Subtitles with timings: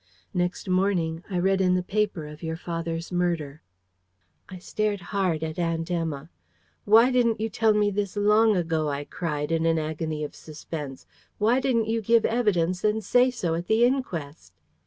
[0.33, 3.61] Next morning, I read in the paper of your father's murder."
[4.49, 6.31] I stared hard at Aunt Emma.
[6.85, 11.05] "Why didn't you tell me this long ago?" I cried, in an agony of suspense.
[11.37, 14.53] "Why didn't you give evidence and say so at the inquest?"